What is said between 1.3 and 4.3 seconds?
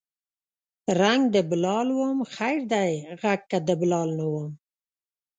د بلال وم خیر دی غږ که د بلال نه